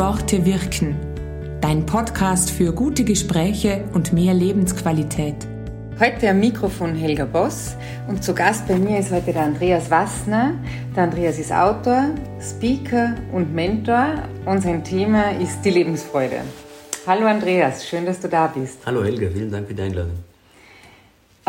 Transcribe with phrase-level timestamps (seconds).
[0.00, 0.96] Worte wirken.
[1.60, 5.36] Dein Podcast für gute Gespräche und mehr Lebensqualität.
[6.00, 7.76] Heute am Mikrofon Helga Boss
[8.08, 10.54] und zu Gast bei mir ist heute der Andreas Wassner.
[10.96, 16.44] Der Andreas ist Autor, Speaker und Mentor und sein Thema ist die Lebensfreude.
[17.06, 18.78] Hallo Andreas, schön, dass du da bist.
[18.86, 20.29] Hallo Helga, vielen Dank für die Einladung.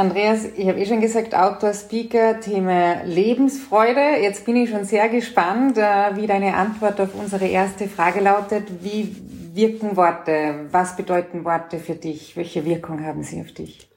[0.02, 4.20] Andreas, ich habe eh schon gesagt, Autor, Speaker, Thema Lebensfreude.
[4.20, 8.64] Jetzt bin ich schon sehr gespannt, äh, wie deine Antwort auf unsere erste Frage lautet.
[8.82, 9.15] Wie
[9.54, 10.65] wirken Worte?
[10.71, 12.36] Was bedeuten Worte für dich?
[12.36, 13.89] Welche Wirkung haben sie auf dich?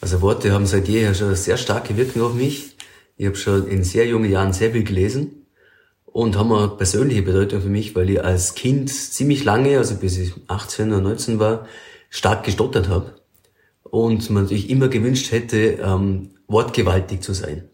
[0.00, 2.76] Also Worte haben seit jeher schon eine sehr starke Wirkung auf mich.
[3.16, 5.48] Ich habe schon in sehr jungen Jahren sehr viel gelesen
[6.04, 10.18] und haben eine persönliche Bedeutung für mich, weil ich als Kind ziemlich lange, also bis
[10.18, 11.66] ich 18 oder 19 war,
[12.10, 13.21] stark gestottert habe
[13.92, 17.68] und man sich immer gewünscht hätte, ähm, wortgewaltig zu sein.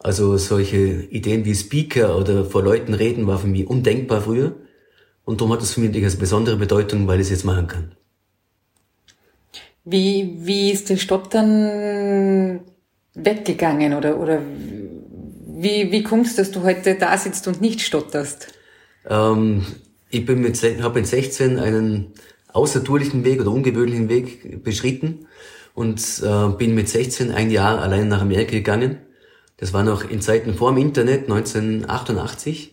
[0.00, 4.56] Also solche Ideen wie Speaker oder vor Leuten reden war für mich undenkbar früher
[5.24, 7.92] und darum hat es für mich eine besondere Bedeutung, weil ich es jetzt machen kann.
[9.84, 12.62] Wie, wie ist das Stottern
[13.14, 14.42] weggegangen oder, oder
[15.46, 18.48] wie, wie kommst du, dass du heute da sitzt und nicht stotterst?
[19.08, 19.64] Ähm,
[20.10, 22.14] ich bin mit, habe mit 16 einen
[22.54, 25.26] außertourlichen Weg oder ungewöhnlichen Weg beschritten
[25.74, 28.98] und äh, bin mit 16 ein Jahr allein nach Amerika gegangen.
[29.58, 32.72] Das war noch in Zeiten vor dem Internet, 1988.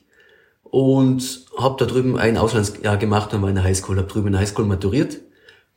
[0.64, 4.34] Und habe da drüben ein Auslandsjahr gemacht und war in der Highschool, habe drüben in
[4.34, 5.20] der Highschool maturiert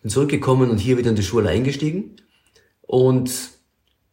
[0.04, 2.16] bin zurückgekommen und hier wieder in die Schule eingestiegen.
[2.82, 3.32] Und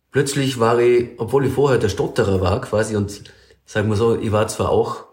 [0.10, 3.22] plötzlich war ich, obwohl ich vorher der Stotterer war quasi und
[3.66, 5.04] sagen wir so, ich war zwar auch,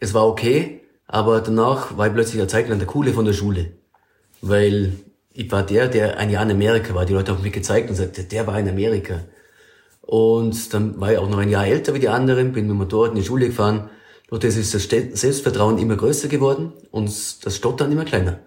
[0.00, 3.32] es war okay, aber danach war ich plötzlich eine Zeit lang der Coole von der
[3.32, 3.75] Schule.
[4.48, 4.92] Weil
[5.32, 7.04] ich war der, der ein Jahr in Amerika war.
[7.04, 9.20] Die Leute haben mich gezeigt und gesagt, der war in Amerika.
[10.00, 12.78] Und dann war ich auch noch ein Jahr älter wie die anderen, bin mit dem
[12.78, 13.90] Motorrad in die Schule gefahren.
[14.28, 17.08] Durch das ist das Selbstvertrauen immer größer geworden und
[17.44, 18.40] das Stottern immer kleiner.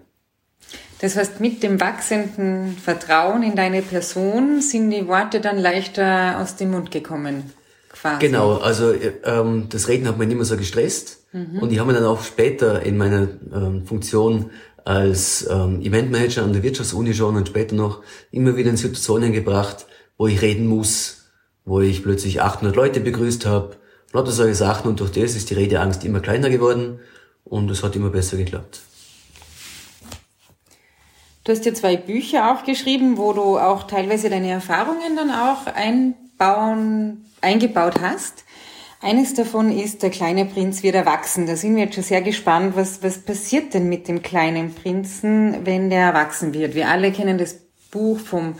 [1.00, 6.56] Das heißt, mit dem wachsenden Vertrauen in deine Person sind die Worte dann leichter aus
[6.56, 7.52] dem Mund gekommen.
[7.88, 8.26] Quasi.
[8.26, 8.94] Genau, also
[9.24, 11.58] ähm, das Reden hat mich nicht mehr so gestresst mhm.
[11.60, 14.50] und ich habe mir dann auch später in meiner ähm, Funktion
[14.84, 19.86] als ähm, Eventmanager an der Wirtschaftsuni schon und später noch immer wieder in Situationen gebracht,
[20.16, 21.30] wo ich reden muss,
[21.64, 23.76] wo ich plötzlich 800 Leute begrüßt habe,
[24.12, 27.00] lauter solche Sachen und durch das ist die Redeangst immer kleiner geworden
[27.44, 28.80] und es hat immer besser geklappt.
[31.44, 37.24] Du hast ja zwei Bücher aufgeschrieben, wo du auch teilweise deine Erfahrungen dann auch einbauen,
[37.40, 38.44] eingebaut hast.
[39.02, 41.46] Eines davon ist, der kleine Prinz wird erwachsen.
[41.46, 45.64] Da sind wir jetzt schon sehr gespannt, was, was passiert denn mit dem kleinen Prinzen,
[45.64, 46.74] wenn der erwachsen wird.
[46.74, 47.56] Wir alle kennen das
[47.90, 48.56] Buch vom,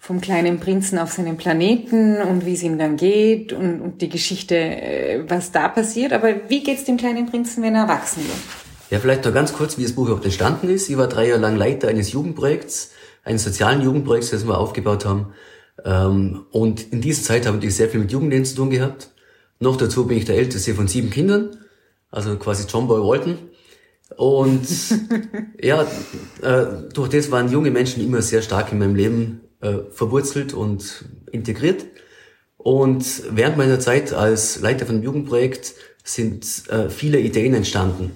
[0.00, 4.08] vom kleinen Prinzen auf seinem Planeten und wie es ihm dann geht und, und die
[4.08, 6.12] Geschichte, äh, was da passiert.
[6.12, 8.38] Aber wie geht's dem kleinen Prinzen, wenn er erwachsen wird?
[8.90, 10.90] Ja, vielleicht noch ganz kurz, wie das Buch auch entstanden ist.
[10.90, 12.90] Ich war drei Jahre lang Leiter eines Jugendprojekts,
[13.22, 15.32] eines sozialen Jugendprojekts, das wir aufgebaut haben.
[15.84, 19.10] Ähm, und in dieser Zeit habe ich sehr viel mit Jugendlichen zu tun gehabt.
[19.60, 21.50] Noch dazu bin ich der älteste von sieben Kindern,
[22.10, 23.38] also quasi John Boy Walton.
[24.16, 24.66] Und
[25.62, 25.86] ja,
[26.42, 31.04] äh, durch das waren junge Menschen immer sehr stark in meinem Leben äh, verwurzelt und
[31.30, 31.84] integriert.
[32.56, 38.12] Und während meiner Zeit als Leiter von einem Jugendprojekt sind äh, viele Ideen entstanden.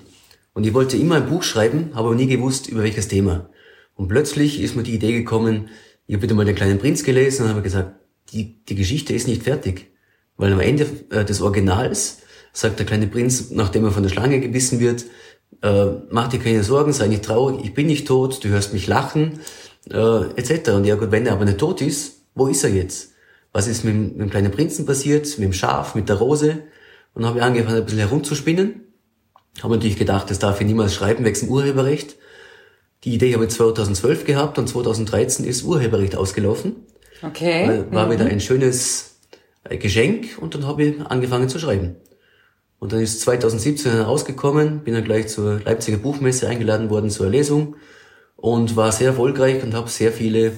[0.55, 3.51] Und ich wollte immer ein Buch schreiben, habe aber nie gewusst, über welches Thema.
[3.95, 5.69] Und plötzlich ist mir die Idee gekommen,
[6.07, 7.93] ich habe wieder mal den kleinen Prinz gelesen und habe gesagt,
[8.33, 9.94] die, die Geschichte ist nicht fertig.
[10.37, 12.19] Weil am Ende äh, des Originals
[12.53, 15.05] sagt der kleine Prinz, nachdem er von der Schlange gebissen wird,
[15.63, 18.87] äh, mach dir keine Sorgen, sei nicht traurig, ich bin nicht tot, du hörst mich
[18.87, 19.41] lachen,
[19.91, 20.71] äh, etc.
[20.71, 23.13] Und ja gut, wenn er aber nicht tot ist, wo ist er jetzt?
[23.53, 26.63] Was ist mit, mit dem kleinen Prinzen passiert, mit dem Schaf, mit der Rose?
[27.15, 28.85] Und dann habe ich angefangen, ein bisschen herumzuspinnen
[29.63, 32.17] habe natürlich gedacht, das darf ich niemals schreiben, wegen Urheberrecht.
[33.05, 36.77] Die Idee habe ich 2012 gehabt und 2013 ist Urheberrecht ausgelaufen.
[37.23, 37.85] Okay.
[37.91, 38.13] War mhm.
[38.13, 39.14] wieder ein schönes
[39.71, 41.97] Geschenk und dann habe ich angefangen zu schreiben.
[42.79, 47.77] Und dann ist 2017 rausgekommen, bin dann gleich zur Leipziger Buchmesse eingeladen worden zur Lesung
[48.37, 50.53] und war sehr erfolgreich und habe sehr viele,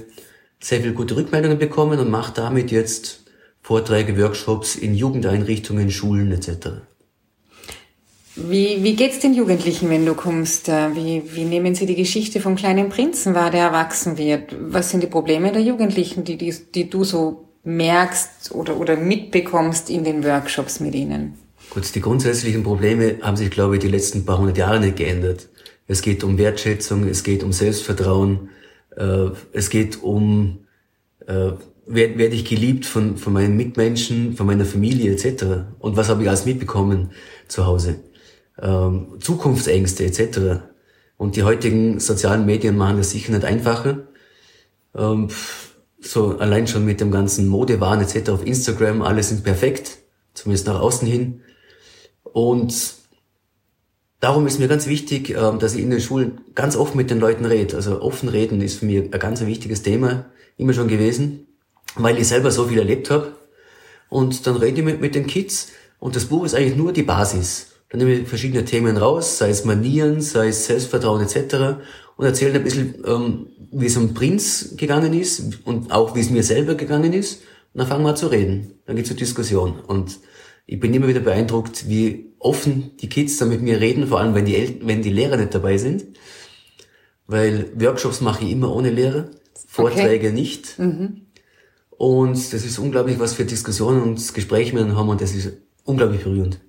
[0.58, 3.24] sehr viele gute Rückmeldungen bekommen und mache damit jetzt
[3.62, 6.68] Vorträge, Workshops in Jugendeinrichtungen, Schulen etc.
[8.34, 10.68] Wie, wie geht's den Jugendlichen, wenn du kommst?
[10.68, 14.54] Wie, wie nehmen sie die Geschichte vom kleinen Prinzen wahr, der erwachsen wird?
[14.60, 19.90] Was sind die Probleme der Jugendlichen, die, die, die du so merkst oder, oder mitbekommst
[19.90, 21.34] in den Workshops mit ihnen?
[21.70, 25.48] Gut, die grundsätzlichen Probleme haben sich, glaube ich, die letzten paar hundert Jahre nicht geändert.
[25.86, 28.48] Es geht um Wertschätzung, es geht um Selbstvertrauen,
[28.96, 30.60] äh, es geht um,
[31.26, 31.52] äh,
[31.86, 35.44] werde werd ich geliebt von, von meinen Mitmenschen, von meiner Familie etc.
[35.78, 37.10] Und was habe ich alles mitbekommen
[37.48, 37.96] zu Hause?
[38.60, 40.62] ähm, Zukunftsängste etc.
[41.16, 44.06] Und die heutigen sozialen Medien machen das sicher nicht einfacher.
[44.94, 45.28] Ähm,
[46.08, 48.30] so allein schon mit dem ganzen Modewahn etc.
[48.30, 49.98] auf Instagram, alle sind perfekt,
[50.34, 51.42] zumindest nach außen hin.
[52.22, 52.94] Und
[54.20, 57.20] darum ist mir ganz wichtig, ähm, dass ich in den Schulen ganz offen mit den
[57.20, 57.76] Leuten rede.
[57.76, 60.26] Also offen reden ist für mich ein ganz wichtiges Thema,
[60.56, 61.46] immer schon gewesen,
[61.96, 63.32] weil ich selber so viel erlebt habe.
[64.08, 65.68] Und dann rede ich mit, mit den Kids
[65.98, 67.72] und das Buch ist eigentlich nur die Basis.
[67.88, 71.80] Dann nehme ich verschiedene Themen raus, sei es Manieren, sei es Selbstvertrauen etc.
[72.16, 76.30] und erzähle ein bisschen, ähm, wie es um Prinz gegangen ist und auch wie es
[76.30, 77.42] mir selber gegangen ist.
[77.72, 78.72] Und dann fangen wir an zu reden.
[78.86, 79.78] Dann geht's zur Diskussion.
[79.80, 80.18] Und
[80.66, 84.34] ich bin immer wieder beeindruckt, wie offen die Kids da mit mir reden, vor allem
[84.34, 86.06] wenn die, El wenn die Lehrer nicht dabei sind.
[87.26, 89.30] Weil Workshops mache ich immer ohne Lehrer,
[89.66, 90.36] Vorträge okay.
[90.36, 90.78] nicht.
[90.78, 91.26] Mhm.
[91.90, 95.52] Und das ist unglaublich, was für Diskussionen und Gespräche wir dann haben und das ist
[95.84, 96.60] unglaublich berührend.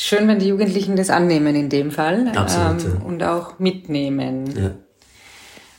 [0.00, 2.28] Schön, wenn die Jugendlichen das annehmen in dem Fall.
[2.28, 2.84] Absolut.
[2.84, 3.04] Ähm, ja.
[3.04, 4.56] Und auch mitnehmen.
[4.56, 4.70] Ja.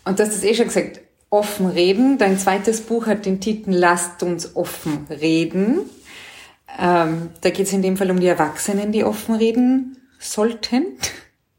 [0.03, 0.99] Und du hast es eh schon gesagt,
[1.29, 2.17] offen reden.
[2.17, 5.89] Dein zweites Buch hat den Titel Lasst uns offen reden.
[6.77, 10.97] Ähm, da geht es in dem Fall um die Erwachsenen, die offen reden sollten.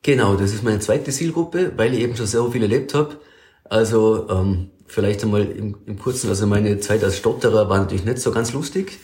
[0.02, 3.20] Genau, das ist meine zweite Zielgruppe, weil ich eben schon sehr viel erlebt habe.
[3.64, 8.18] Also ähm, vielleicht einmal im, im Kurzen, also meine Zeit als Stotterer war natürlich nicht
[8.18, 8.98] so ganz lustig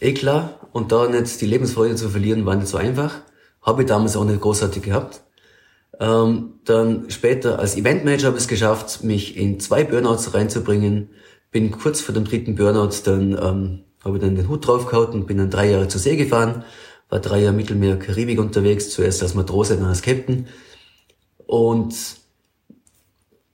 [0.00, 0.68] eh klar.
[0.72, 3.14] Und da nicht die Lebensfreude zu verlieren, war nicht so einfach.
[3.62, 5.22] Habe ich damals auch nicht großartig gehabt.
[6.00, 11.10] Ähm, dann später als Eventmanager habe ich es geschafft, mich in zwei Burnouts reinzubringen.
[11.50, 15.26] Bin kurz vor dem dritten Burnout, dann ähm, habe ich dann den Hut draufgehauen und
[15.26, 16.64] bin dann drei Jahre zur See gefahren.
[17.08, 20.46] War drei Jahre Mittelmeer, Karibik unterwegs, zuerst als Matrose, dann als Captain.
[21.46, 21.94] Und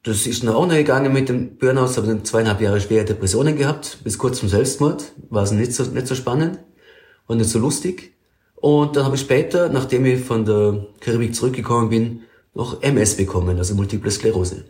[0.05, 3.57] das ist noch auch noch gegangen mit dem Burnout, habe dann zweieinhalb Jahre schwere Depressionen
[3.57, 5.13] gehabt, bis kurz zum Selbstmord.
[5.31, 6.59] War es nicht so, nicht so spannend
[7.27, 8.15] und nicht so lustig.
[8.55, 12.21] Und dann habe ich später, nachdem ich von der Karibik zurückgekommen bin,
[12.53, 14.65] noch MS bekommen, also Multiple Sklerose.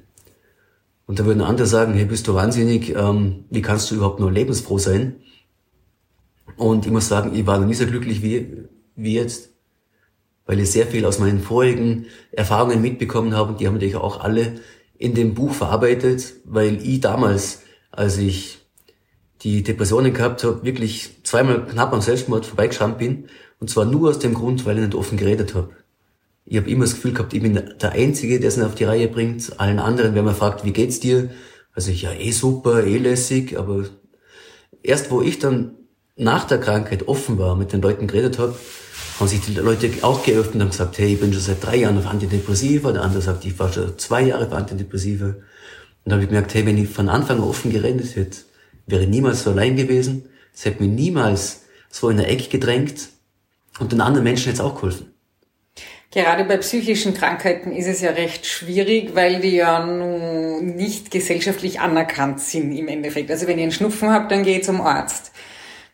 [1.06, 4.30] Und da würden andere sagen, hey, bist du wahnsinnig, ähm, wie kannst du überhaupt nur
[4.30, 5.16] lebensfroh sein?
[6.56, 9.50] Und ich muss sagen, ich war noch nie so glücklich wie, wie jetzt,
[10.46, 14.20] weil ich sehr viel aus meinen vorigen Erfahrungen mitbekommen habe und die haben natürlich auch
[14.20, 14.60] alle
[14.98, 18.58] in dem Buch verarbeitet, weil ich damals, als ich
[19.42, 23.28] die Depressionen gehabt habe, wirklich zweimal knapp am Selbstmord vorbeigeschrammt bin.
[23.60, 25.70] Und zwar nur aus dem Grund, weil ich nicht offen geredet habe.
[26.46, 29.08] Ich habe immer das Gefühl gehabt, ich bin der Einzige, der es auf die Reihe
[29.08, 29.58] bringt.
[29.58, 31.30] Allen anderen, wenn man fragt, wie geht's dir?
[31.72, 33.84] Also ich, ja, eh super, eh lässig, aber
[34.82, 35.72] erst wo ich dann
[36.16, 38.54] nach der Krankheit offen war, mit den Leuten geredet habe,
[39.18, 41.98] haben sich die Leute auch geöffnet und gesagt, hey, ich bin schon seit drei Jahren
[41.98, 42.92] auf Antidepressiva.
[42.92, 45.26] Der andere sagt, ich war schon zwei Jahre auf Antidepressiva.
[45.26, 45.36] Und
[46.04, 48.38] dann habe ich gemerkt, hey, wenn ich von Anfang an offen geredet hätte,
[48.86, 50.28] wäre ich niemals so allein gewesen.
[50.52, 53.08] Es hätte mich niemals so in der Ecke gedrängt.
[53.78, 55.14] Und den anderen Menschen hätte es auch geholfen.
[56.10, 61.80] Gerade bei psychischen Krankheiten ist es ja recht schwierig, weil die ja nun nicht gesellschaftlich
[61.80, 63.32] anerkannt sind im Endeffekt.
[63.32, 65.32] Also wenn ihr einen Schnupfen habt, dann geht zum Arzt.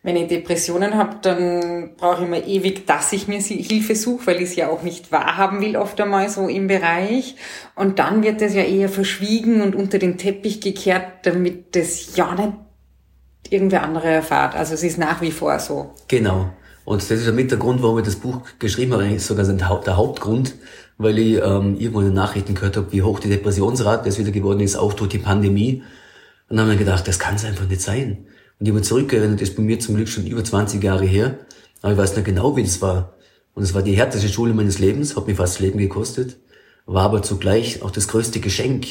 [0.02, 4.36] Wenn ich Depressionen habe, dann brauche ich immer ewig, dass ich mir Hilfe suche, weil
[4.36, 7.36] ich es ja auch nicht wahrhaben will, oft einmal so im Bereich.
[7.74, 12.34] Und dann wird das ja eher verschwiegen und unter den Teppich gekehrt, damit das ja
[12.34, 12.54] nicht
[13.50, 14.54] irgendwer andere erfahrt.
[14.54, 15.92] Also es ist nach wie vor so.
[16.08, 16.50] Genau.
[16.86, 19.44] Und das ist ja mit der Grund, warum ich das Buch geschrieben habe, eigentlich sogar
[19.44, 20.54] der Hauptgrund,
[20.96, 24.30] weil ich ähm, irgendwo in den Nachrichten gehört habe, wie hoch die Depressionsrate jetzt wieder
[24.30, 25.82] geworden ist, auch durch die Pandemie.
[26.48, 28.26] Und dann habe ich mir gedacht, das kann es einfach nicht sein.
[28.60, 31.38] Und ich habe zurückerinnert, das ist bei mir zum Glück schon über 20 Jahre her,
[31.80, 33.14] aber ich weiß nicht genau, wie das war.
[33.54, 36.36] Und es war die härteste Schule meines Lebens, hat mir fast das Leben gekostet,
[36.84, 38.86] war aber zugleich auch das größte Geschenk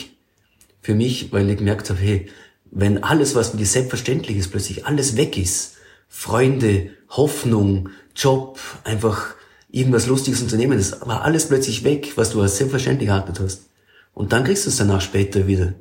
[0.82, 2.30] für mich, weil ich gemerkt habe, hey,
[2.72, 5.76] wenn alles, was mir selbstverständlich ist, plötzlich alles weg ist,
[6.08, 9.36] Freunde, Hoffnung, Job, einfach
[9.72, 13.70] irgendwas Lustiges unternehmen, das war alles plötzlich weg, was du als selbstverständlich erachtet hast.
[14.16, 15.76] Und dann kriegst du es danach später wieder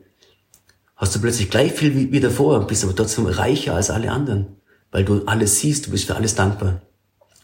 [0.99, 4.57] hast du plötzlich gleich viel wie, wie davor, bist aber trotzdem reicher als alle anderen,
[4.91, 6.83] weil du alles siehst, du bist für alles dankbar.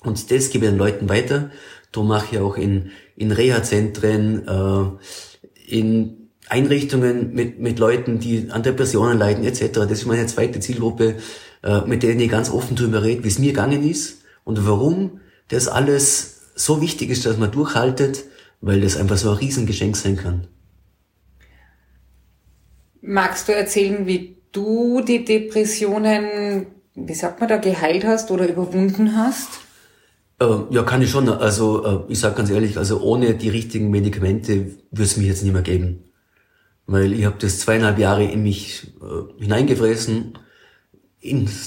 [0.00, 1.50] Und das gebe ich den Leuten weiter.
[1.92, 8.62] Darum mache ich auch in, in Reha-Zentren, äh, in Einrichtungen mit, mit Leuten, die an
[8.62, 9.70] Depressionen leiden etc.
[9.72, 11.16] Das ist meine zweite Zielgruppe,
[11.62, 15.20] äh, mit denen ich ganz offen drüber rede, wie es mir gegangen ist und warum
[15.48, 18.24] das alles so wichtig ist, dass man durchhaltet,
[18.60, 20.48] weil das einfach so ein Riesengeschenk sein kann.
[23.06, 29.14] Magst du erzählen, wie du die Depressionen, wie sagt man da, geheilt hast oder überwunden
[29.16, 29.60] hast?
[30.40, 31.28] Äh, ja, kann ich schon.
[31.28, 35.42] Also äh, ich sage ganz ehrlich, also ohne die richtigen Medikamente würde es mich jetzt
[35.42, 36.04] nicht mehr geben.
[36.86, 40.38] Weil ich habe das zweieinhalb Jahre in mich äh, hineingefressen.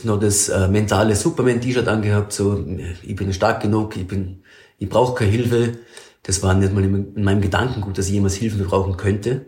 [0.03, 2.65] noch das äh, mentale Superman-T-Shirt angehabt, so
[3.03, 4.43] ich bin stark genug, ich bin,
[4.79, 5.77] ich brauche keine Hilfe.
[6.23, 9.45] Das war nicht mal in meinem Gedankengut, dass ich jemals Hilfe brauchen könnte,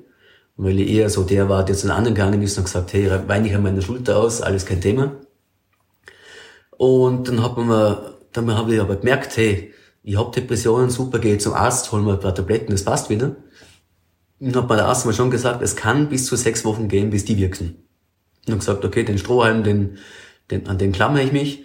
[0.61, 3.09] weil ich eher so der war, der zu den anderen gegangen ist und gesagt, hey,
[3.27, 5.15] weine ich an meiner Schulter aus, alles kein Thema.
[6.71, 9.73] Und dann hat man mal, dann habe ich aber gemerkt, hey,
[10.03, 13.37] ich habe Depressionen, super, gehe zum Arzt, hol mir ein paar Tabletten, das passt wieder.
[14.41, 17.09] Und hat mir der Arzt mal schon gesagt, es kann bis zu sechs Wochen gehen,
[17.09, 17.87] bis die wirken.
[18.45, 19.97] Und gesagt, okay, den Strohhalm, den,
[20.51, 21.63] den, an den klammere ich mich.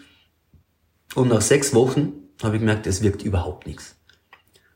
[1.17, 2.13] Und nach sechs Wochen
[2.45, 3.97] habe ich gemerkt, es wirkt überhaupt nichts.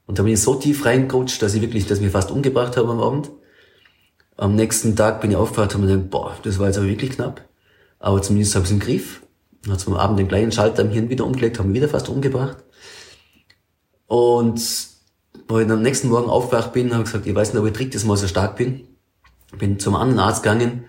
[0.07, 2.77] Und da bin ich so tief reingerutscht, dass ich wirklich, dass ich mich fast umgebracht
[2.77, 3.31] habe am Abend.
[4.39, 7.11] Am nächsten Tag bin ich aufgewacht und mir gedacht, boah, das war jetzt aber wirklich
[7.11, 7.43] knapp.
[7.99, 9.21] Aber zumindest habe ich es im Griff.
[9.63, 12.59] Dann hat am Abend den kleinen Schalter am Hirn wieder umgelegt, haben wieder fast umgebracht.
[14.07, 14.63] Und
[15.49, 17.73] wo ich am nächsten Morgen aufgewacht bin, habe ich gesagt, ich weiß nicht, ob ich
[17.73, 18.87] drittes Mal so stark bin.
[19.59, 20.85] Bin zum anderen Arzt gegangen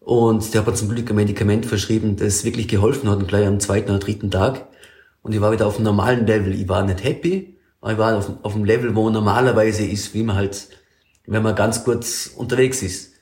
[0.00, 3.46] und der hat mir zum Glück ein Medikament verschrieben, das wirklich geholfen hat, und gleich
[3.46, 4.66] am zweiten oder dritten Tag.
[5.22, 6.52] Und ich war wieder auf einem normalen Level.
[6.52, 10.24] Ich war nicht happy, aber ich war auf, auf einem Level, wo normalerweise ist, wie
[10.24, 10.68] man halt,
[11.26, 13.12] wenn man ganz kurz unterwegs ist.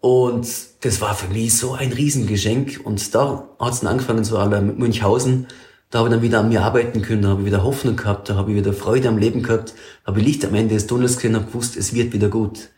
[0.00, 0.46] Und
[0.82, 2.80] das war für mich so ein Riesengeschenk.
[2.84, 5.48] Und da hat es dann angefangen, so aller mit Münchhausen.
[5.90, 8.28] Da habe ich dann wieder an mir arbeiten können, da habe ich wieder Hoffnung gehabt,
[8.28, 9.72] da habe ich wieder Freude am Leben gehabt,
[10.04, 12.70] habe Licht am Ende des Tunnels gesehen und gewusst, es wird wieder gut.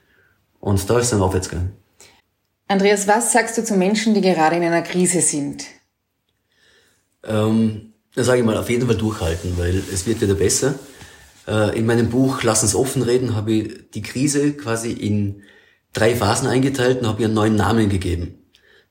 [0.60, 1.72] Und da ist es dann aufwärts gegangen.
[2.66, 5.64] Andreas, was sagst du zu Menschen, die gerade in einer Krise sind?
[7.24, 10.74] Ähm, da sage ich mal, auf jeden Fall durchhalten, weil es wird wieder besser.
[11.48, 15.42] Äh, in meinem Buch Lass uns offen reden habe ich die Krise quasi in
[15.92, 18.34] drei Phasen eingeteilt und habe ihr einen neuen Namen gegeben.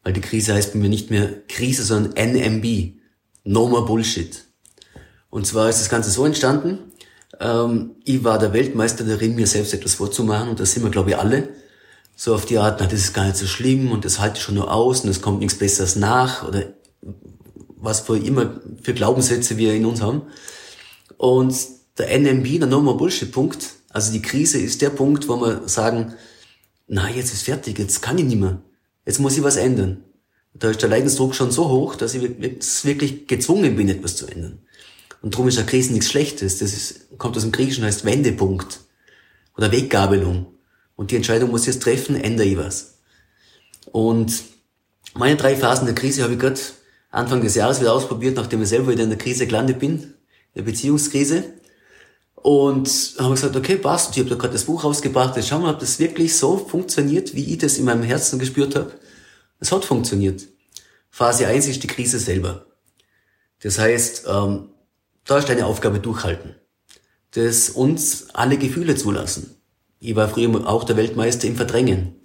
[0.04, 2.96] Weil die Krise heißt bei mir nicht mehr Krise, sondern NMB.
[3.44, 4.44] No more Bullshit.
[5.30, 6.80] Und zwar ist das Ganze so entstanden,
[7.40, 11.12] ähm, ich war der Weltmeister darin, mir selbst etwas vorzumachen und das sind wir, glaube
[11.12, 11.50] ich, alle
[12.16, 14.44] so auf die Art, na, das ist gar nicht so schlimm und das halte ich
[14.44, 16.74] schon nur aus und es kommt nichts Besseres nach oder
[17.76, 20.24] was für immer für Glaubenssätze wir in uns haben.
[21.18, 21.56] Und
[21.98, 25.68] der NMB, der No More Bullshit Punkt, also die Krise ist der Punkt, wo wir
[25.68, 26.14] sagen,
[26.88, 28.62] na, jetzt ist fertig, jetzt kann ich nicht mehr.
[29.06, 30.04] Jetzt muss ich was ändern.
[30.54, 34.60] Da ist der Leidensdruck schon so hoch, dass ich wirklich gezwungen bin, etwas zu ändern.
[35.22, 36.60] Und darum ist eine Krise nichts Schlechtes.
[36.60, 38.82] Das ist, kommt aus dem Griechischen, heißt Wendepunkt.
[39.58, 40.48] Oder Weggabelung.
[40.96, 43.00] Und die Entscheidung muss ich jetzt treffen, ändere ich was.
[43.92, 44.44] Und
[45.14, 46.60] meine drei Phasen der Krise habe ich gerade
[47.10, 50.14] Anfang des Jahres wieder ausprobiert, nachdem ich selber wieder in der Krise gelandet bin, in
[50.56, 51.44] der Beziehungskrise.
[52.38, 52.88] Und
[53.20, 54.16] habe gesagt, okay, passt.
[54.16, 55.36] Ich habe da gerade das Buch rausgebracht.
[55.36, 58.76] Jetzt schauen wir, ob das wirklich so funktioniert, wie ich das in meinem Herzen gespürt
[58.76, 58.92] habe.
[59.60, 60.44] Es hat funktioniert.
[61.10, 62.66] Phase 1 ist die Krise selber.
[63.62, 64.70] Das heißt, ähm,
[65.26, 66.56] da ist deine Aufgabe durchhalten.
[67.32, 69.56] Das uns alle Gefühle zulassen.
[70.00, 72.16] Ich war früher auch der Weltmeister im Verdrängen.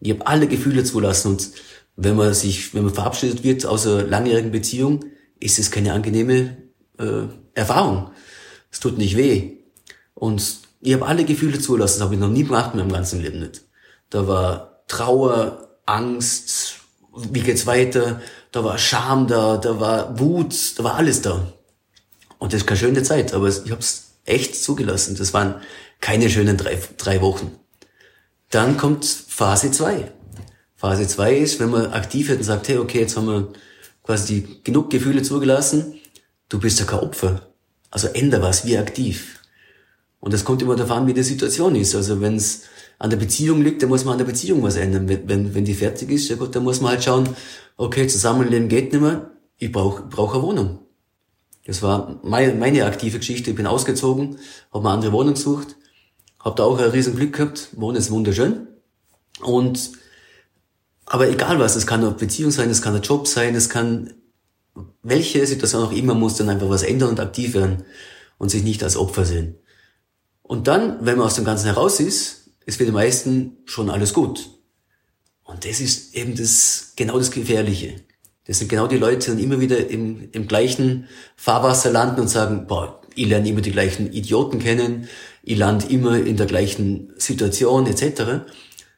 [0.00, 1.50] Ich habe alle Gefühle zulassen und
[1.96, 5.04] wenn man sich, wenn man verabschiedet wird aus einer langjährigen Beziehung,
[5.38, 6.56] ist es keine angenehme
[6.98, 7.24] äh,
[7.54, 8.10] Erfahrung.
[8.70, 9.58] Es tut nicht weh.
[10.14, 13.20] Und ich habe alle Gefühle zulassen, das habe ich noch nie gemacht in meinem ganzen
[13.20, 13.62] Leben nicht.
[14.08, 16.76] Da war Trauer, Angst,
[17.14, 18.20] wie geht's weiter,
[18.52, 21.52] da war Scham da, da war Wut, da war alles da.
[22.38, 25.16] Und das ist keine schöne Zeit, aber ich habe es echt zugelassen.
[25.16, 25.56] Das waren
[26.00, 27.52] keine schönen drei, drei Wochen.
[28.50, 30.10] Dann kommt Phase 2.
[30.76, 33.52] Phase 2 ist, wenn man aktiv wird und sagt, hey, okay, jetzt haben wir
[34.02, 36.00] quasi genug Gefühle zugelassen,
[36.48, 37.49] du bist ja kein Opfer.
[37.90, 39.40] Also änder was, wie aktiv.
[40.20, 41.94] Und das kommt immer darauf an, wie die Situation ist.
[41.94, 42.62] Also wenn es
[42.98, 45.08] an der Beziehung liegt, dann muss man an der Beziehung was ändern.
[45.08, 47.28] Wenn, wenn, wenn die fertig ist, ja gut, dann muss man halt schauen,
[47.76, 50.78] okay, Zusammenleben geht nicht mehr, ich brauche brauch eine Wohnung.
[51.66, 53.50] Das war meine, meine aktive Geschichte.
[53.50, 54.38] Ich bin ausgezogen,
[54.72, 55.76] habe eine andere Wohnung gesucht,
[56.38, 58.68] habe da auch ein riesen Glück gehabt, Wohnen ist wunderschön.
[59.42, 59.92] Und
[61.06, 64.14] aber egal was, es kann eine Beziehung sein, es kann ein Job sein, es kann
[65.02, 67.84] welche Situation auch immer, muss dann einfach was ändern und aktiv werden
[68.38, 69.56] und sich nicht als Opfer sehen.
[70.42, 74.12] Und dann, wenn man aus dem Ganzen heraus ist, ist für die meisten schon alles
[74.12, 74.50] gut.
[75.44, 78.02] Und das ist eben das, genau das Gefährliche.
[78.46, 82.66] Das sind genau die Leute, die immer wieder im, im gleichen Fahrwasser landen und sagen,
[82.66, 85.08] boah, ich lerne immer die gleichen Idioten kennen,
[85.42, 88.44] ich lande immer in der gleichen Situation etc.,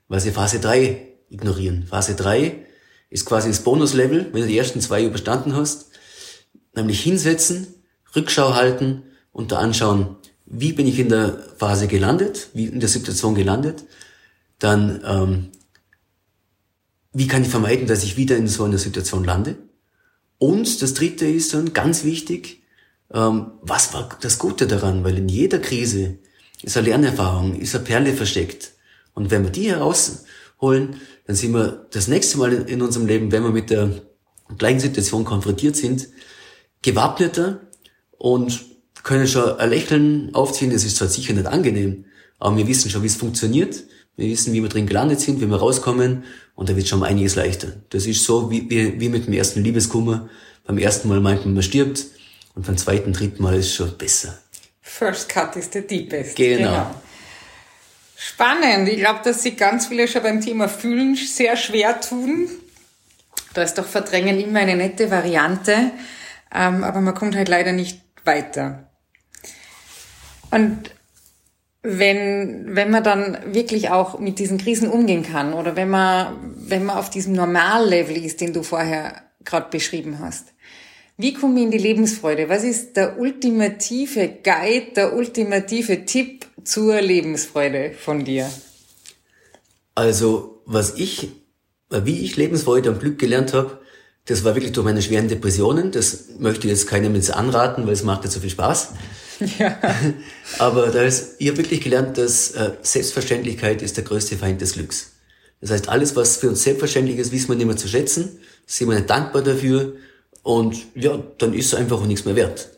[0.09, 1.87] weil sie Phase 3 ignorieren.
[1.89, 2.67] Phase 3
[3.11, 5.91] ist quasi das Bonuslevel, wenn du die ersten zwei überstanden hast,
[6.75, 7.67] nämlich hinsetzen,
[8.15, 9.03] Rückschau halten
[9.33, 13.85] und da anschauen, wie bin ich in der Phase gelandet, wie in der Situation gelandet,
[14.59, 15.49] dann ähm,
[17.13, 19.57] wie kann ich vermeiden, dass ich wieder in so einer Situation lande?
[20.39, 22.63] Und das Dritte ist dann ganz wichtig,
[23.13, 25.05] ähm, was war das Gute daran?
[25.05, 26.19] Weil in jeder Krise
[26.63, 28.73] ist eine Lernerfahrung, ist eine Perle versteckt.
[29.15, 33.43] Und wenn wir die herausholen, dann sind wir das nächste Mal in unserem Leben, wenn
[33.43, 33.91] wir mit der
[34.59, 36.09] gleichen Situation konfrontiert sind,
[36.83, 37.61] gewappneter
[38.19, 38.65] und
[39.03, 40.71] können schon ein Lächeln aufziehen.
[40.71, 42.05] Das ist zwar sicher nicht angenehm,
[42.39, 43.83] aber wir wissen schon, wie es funktioniert.
[44.17, 46.25] Wir wissen, wie wir drin gelandet sind, wie wir rauskommen
[46.55, 47.69] und da wird schon einiges leichter.
[47.91, 50.29] Das ist so wie, wie, wie mit dem ersten Liebeskummer.
[50.65, 52.05] Beim ersten Mal meint man, man stirbt
[52.55, 54.39] und beim zweiten, dritten Mal ist es schon besser.
[54.83, 56.37] First Cut ist der deepest.
[56.37, 56.59] Genau.
[56.59, 56.95] genau.
[58.17, 58.89] Spannend.
[58.89, 62.49] Ich glaube, dass sich ganz viele schon beim Thema Fühlen sehr schwer tun.
[63.55, 65.91] Da ist doch Verdrängen immer eine nette Variante,
[66.55, 68.91] ähm, aber man kommt halt leider nicht weiter.
[70.51, 70.91] Und
[71.83, 76.85] wenn, wenn man dann wirklich auch mit diesen Krisen umgehen kann oder wenn man, wenn
[76.85, 80.53] man auf diesem Normallevel ist, den du vorher gerade beschrieben hast,
[81.17, 82.49] wie komme ich in die Lebensfreude?
[82.49, 88.51] Was ist der ultimative Guide, der ultimative Tipp zur Lebensfreude von dir?
[89.95, 91.29] Also, was ich,
[91.91, 93.82] wie ich Lebensfreude und Glück gelernt habe,
[94.27, 95.91] das war wirklich durch meine schweren Depressionen.
[95.91, 98.91] Das möchte ich jetzt keinem jetzt anraten, weil es macht nicht so viel Spaß.
[99.59, 99.77] Ja.
[100.59, 104.75] Aber da ist, ich habe wirklich gelernt, dass äh, Selbstverständlichkeit ist der größte Feind des
[104.75, 105.13] Glücks.
[105.61, 108.89] Das heißt, alles, was für uns selbstverständlich ist, wissen wir nicht mehr zu schätzen, sind
[108.89, 109.95] wir nicht dankbar dafür
[110.43, 112.69] und ja, dann ist es einfach auch nichts mehr wert.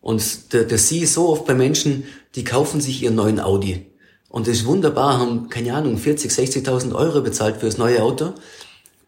[0.00, 3.86] Und der, der Sie ist so oft bei Menschen, die kaufen sich ihren neuen Audi.
[4.28, 8.32] Und das ist wunderbar, haben, keine Ahnung, 40, 60.000 Euro bezahlt für das neue Auto.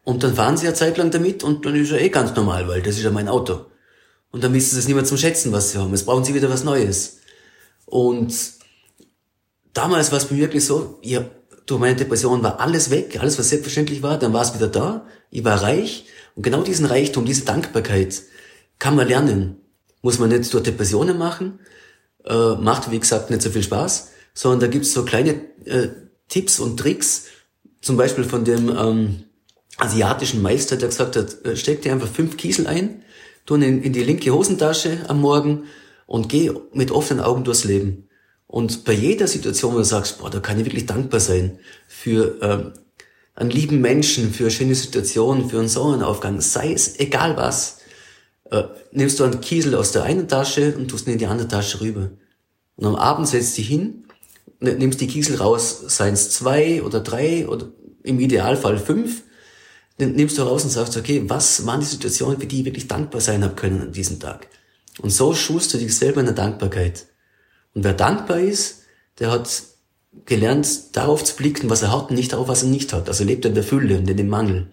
[0.04, 2.68] Und dann fahren sie ja Zeit lang damit und dann ist ja eh ganz normal,
[2.68, 3.66] weil das ist ja mein Auto.
[4.30, 5.90] Und dann wissen sie es nicht mehr zum Schätzen, was sie haben.
[5.90, 7.18] Jetzt brauchen sie wieder was Neues.
[7.86, 8.34] Und
[9.72, 11.24] damals war es bei mir wirklich so, ja,
[11.66, 15.06] durch meine Depression war alles weg, alles was selbstverständlich war, dann war es wieder da,
[15.30, 18.22] ich war reich und genau diesen Reichtum, diese Dankbarkeit
[18.78, 19.56] kann man lernen.
[20.02, 21.60] Muss man nicht durch Depressionen machen,
[22.24, 25.88] äh, macht wie gesagt nicht so viel Spaß, sondern da gibt's so kleine äh,
[26.28, 27.26] Tipps und Tricks,
[27.80, 29.24] zum Beispiel von dem ähm,
[29.78, 33.02] asiatischen Meister, der gesagt hat, äh, steck dir einfach fünf Kiesel ein,
[33.46, 35.64] tu in, in die linke Hosentasche am Morgen
[36.06, 38.08] und geh mit offenen Augen durchs Leben.
[38.46, 41.58] Und bei jeder Situation, wo du sagst, boah, da kann ich wirklich dankbar sein
[41.88, 42.72] für ähm,
[43.34, 47.78] einen lieben Menschen, für eine schöne Situation, für einen Sonnenaufgang, sei es egal was,
[48.50, 51.48] äh, nimmst du einen Kiesel aus der einen Tasche und tust ihn in die andere
[51.48, 52.10] Tasche rüber.
[52.76, 54.04] Und am Abend setzt dich hin,
[54.60, 57.68] nimmst die Kiesel raus, seien es zwei oder drei oder
[58.02, 59.22] im Idealfall fünf,
[59.98, 63.20] nimmst du raus und sagst, okay, was waren die Situationen, für die ich wirklich dankbar
[63.20, 64.48] sein habe können an diesem Tag?
[65.00, 67.06] Und so schulst du dich selber in der Dankbarkeit.
[67.74, 68.82] Und wer dankbar ist,
[69.18, 69.48] der hat
[70.26, 73.08] gelernt, darauf zu blicken, was er hat und nicht darauf, was er nicht hat.
[73.08, 74.68] Also lebt er in der Fülle und in dem Mangel.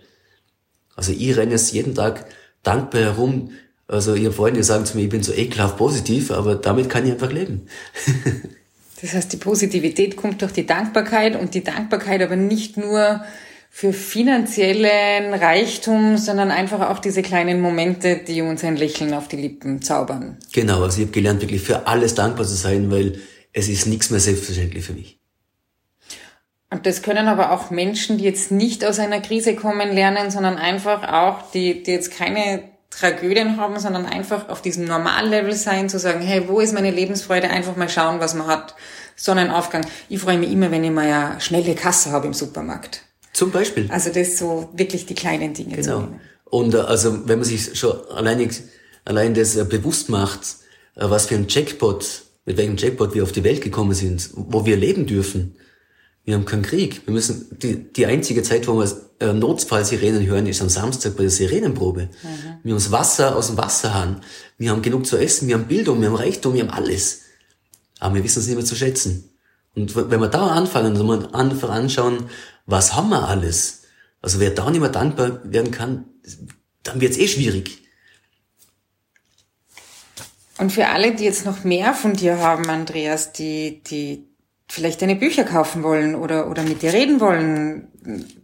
[0.95, 2.25] Also ich renne jetzt jeden Tag
[2.63, 3.51] dankbar herum.
[3.87, 7.11] Also ihr Freunde sagen zu mir, ich bin so ekelhaft positiv, aber damit kann ich
[7.11, 7.67] einfach leben.
[9.01, 13.21] das heißt, die Positivität kommt durch die Dankbarkeit und die Dankbarkeit aber nicht nur
[13.73, 19.37] für finanziellen Reichtum, sondern einfach auch diese kleinen Momente, die uns ein Lächeln auf die
[19.37, 20.37] Lippen zaubern.
[20.51, 23.21] Genau, also ich habe gelernt, wirklich für alles dankbar zu sein, weil
[23.53, 25.19] es ist nichts mehr selbstverständlich für mich.
[26.69, 30.57] Und das können aber auch Menschen, die jetzt nicht aus einer Krise kommen, lernen, sondern
[30.57, 35.97] einfach auch, die, die jetzt keine Tragödien haben, sondern einfach auf diesem Normallevel sein, zu
[35.97, 37.49] sagen, hey, wo ist meine Lebensfreude?
[37.49, 38.75] Einfach mal schauen, was man hat.
[39.15, 39.85] Sonnenaufgang.
[40.09, 43.03] Ich freue mich immer, wenn ich mal ja schnelle Kasse habe im Supermarkt.
[43.33, 43.87] Zum Beispiel.
[43.89, 45.75] Also das so wirklich die kleinen Dinge.
[45.75, 46.07] Genau.
[46.45, 48.49] Und äh, also wenn man sich schon allein,
[49.05, 50.41] allein das äh, bewusst macht,
[50.95, 54.65] äh, was für ein Jackpot, mit welchem Jackpot wir auf die Welt gekommen sind, wo
[54.65, 55.55] wir leben dürfen.
[56.23, 57.01] Wir haben keinen Krieg.
[57.05, 61.23] Wir müssen die, die einzige Zeit, wo wir äh, Notfallsirenen hören, ist am Samstag bei
[61.23, 62.03] der Sirenenprobe.
[62.03, 62.09] Mhm.
[62.63, 64.21] Wir haben das Wasser aus dem Wasserhahn.
[64.57, 67.21] Wir haben genug zu essen, wir haben Bildung, wir haben Reichtum, wir haben alles.
[67.99, 69.29] Aber wir wissen es nicht mehr zu schätzen.
[69.73, 72.25] Und wenn wir da anfangen, wenn wir anschauen,
[72.65, 73.83] was haben wir alles?
[74.21, 76.05] Also wer da nicht mehr dankbar werden kann,
[76.83, 77.81] dann wird es eh schwierig.
[80.57, 84.27] Und für alle, die jetzt noch mehr von dir haben, Andreas, die, die
[84.67, 87.87] vielleicht deine Bücher kaufen wollen oder, oder mit dir reden wollen,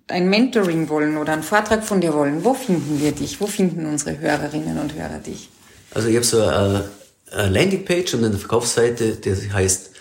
[0.08, 3.40] ein Mentoring wollen oder einen Vortrag von dir wollen, wo finden wir dich?
[3.40, 5.50] Wo finden unsere Hörerinnen und Hörer dich?
[5.94, 6.90] Also ich habe so eine,
[7.32, 9.92] eine Landingpage und eine Verkaufsseite, die heißt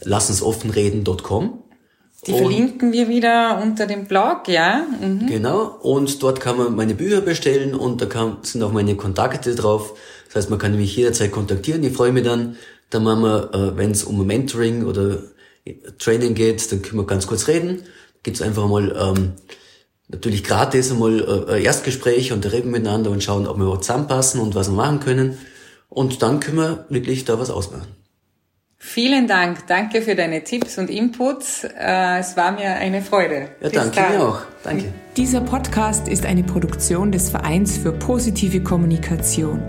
[0.00, 1.62] lassensoffenreden.com.
[2.26, 4.84] Die und verlinken wir wieder unter dem Blog, ja.
[5.00, 5.26] Mhm.
[5.26, 5.78] Genau.
[5.80, 9.96] Und dort kann man meine Bücher bestellen und da kann, sind auch meine Kontakte drauf.
[10.26, 11.84] Das heißt, man kann mich jederzeit kontaktieren.
[11.84, 12.56] Ich freue mich dann.
[12.90, 15.18] Dann machen wir, äh, wenn es um Mentoring oder
[15.98, 17.82] Training geht, dann können wir ganz kurz reden.
[18.22, 19.32] Gibt es einfach mal ähm,
[20.08, 24.40] natürlich gratis einmal äh, Erstgespräche und da reden miteinander und schauen, ob wir überhaupt zusammenpassen
[24.40, 25.38] und was wir machen können.
[25.88, 27.86] Und dann können wir wirklich da was ausmachen.
[28.86, 29.66] Vielen Dank.
[29.66, 31.64] Danke für deine Tipps und Inputs.
[31.64, 33.48] Äh, es war mir eine Freude.
[33.60, 34.42] Ja, danke mir auch.
[34.62, 34.92] Danke.
[35.16, 39.60] Dieser Podcast ist eine Produktion des Vereins für positive Kommunikation.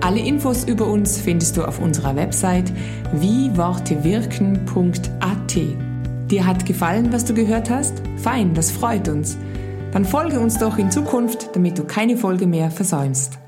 [0.00, 2.72] Alle Infos über uns findest du auf unserer Website
[3.12, 5.56] wiewortewirken.at.
[6.30, 8.00] Dir hat gefallen, was du gehört hast?
[8.16, 9.36] Fein, das freut uns.
[9.92, 13.41] Dann folge uns doch in Zukunft, damit du keine Folge mehr versäumst.